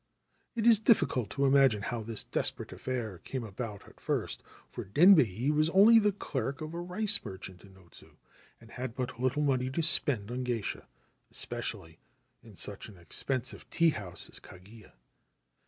It 0.55 0.65
is 0.65 0.79
difficult 0.79 1.29
to 1.29 1.45
imagine 1.45 1.83
how 1.83 2.01
this 2.01 2.23
desperate 2.23 2.71
affair 2.73 3.19
came 3.19 3.43
about 3.43 3.87
at 3.87 3.99
first, 3.99 4.41
for 4.71 4.83
Denbei 4.83 5.51
was 5.51 5.69
only 5.69 5.99
the 5.99 6.11
clerk 6.11 6.59
of 6.59 6.73
a 6.73 6.79
rice 6.79 7.23
merchant 7.23 7.61
in 7.61 7.75
Otsu, 7.77 8.15
and 8.59 8.71
had 8.71 8.95
but 8.95 9.19
little 9.21 9.43
money 9.43 9.69
to 9.69 9.83
spend 9.83 10.31
on 10.31 10.43
geisha, 10.43 10.87
especially 11.29 11.99
in 12.41 12.55
such 12.55 12.89
an 12.89 12.97
expensive 12.97 13.69
teahouse 13.69 14.27
as 14.27 14.39
Kagiya. 14.39 14.93